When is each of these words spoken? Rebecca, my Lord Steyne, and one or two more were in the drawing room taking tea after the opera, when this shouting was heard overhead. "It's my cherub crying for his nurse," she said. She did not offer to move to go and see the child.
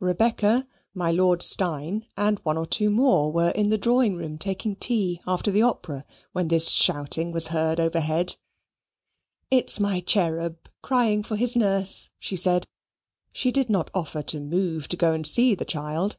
Rebecca, 0.00 0.68
my 0.92 1.10
Lord 1.10 1.40
Steyne, 1.42 2.04
and 2.14 2.38
one 2.40 2.58
or 2.58 2.66
two 2.66 2.90
more 2.90 3.32
were 3.32 3.48
in 3.48 3.70
the 3.70 3.78
drawing 3.78 4.14
room 4.14 4.36
taking 4.36 4.76
tea 4.76 5.22
after 5.26 5.50
the 5.50 5.62
opera, 5.62 6.04
when 6.32 6.48
this 6.48 6.68
shouting 6.68 7.32
was 7.32 7.46
heard 7.46 7.80
overhead. 7.80 8.36
"It's 9.50 9.80
my 9.80 10.00
cherub 10.00 10.68
crying 10.82 11.22
for 11.22 11.36
his 11.36 11.56
nurse," 11.56 12.10
she 12.18 12.36
said. 12.36 12.66
She 13.32 13.50
did 13.50 13.70
not 13.70 13.90
offer 13.94 14.20
to 14.24 14.38
move 14.38 14.86
to 14.88 14.98
go 14.98 15.14
and 15.14 15.26
see 15.26 15.54
the 15.54 15.64
child. 15.64 16.18